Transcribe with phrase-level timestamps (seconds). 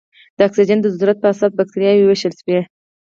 [0.37, 2.59] د اکسیجن د ضرورت په اساس بکټریاوې ویشل شوې.